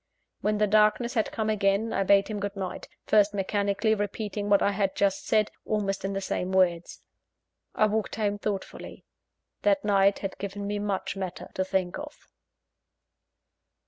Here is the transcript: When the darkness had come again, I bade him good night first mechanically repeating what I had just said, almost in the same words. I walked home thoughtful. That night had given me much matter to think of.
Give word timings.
When 0.39 0.57
the 0.57 0.65
darkness 0.65 1.13
had 1.13 1.31
come 1.31 1.47
again, 1.47 1.93
I 1.93 2.01
bade 2.01 2.27
him 2.27 2.39
good 2.39 2.55
night 2.55 2.87
first 3.05 3.35
mechanically 3.35 3.93
repeating 3.93 4.49
what 4.49 4.63
I 4.63 4.71
had 4.71 4.95
just 4.95 5.27
said, 5.27 5.51
almost 5.63 6.03
in 6.03 6.13
the 6.13 6.21
same 6.21 6.51
words. 6.51 7.03
I 7.75 7.85
walked 7.85 8.15
home 8.15 8.39
thoughtful. 8.39 8.79
That 9.61 9.85
night 9.85 10.17
had 10.17 10.39
given 10.39 10.65
me 10.65 10.79
much 10.79 11.15
matter 11.15 11.49
to 11.53 11.63
think 11.63 11.99
of. 11.99 12.17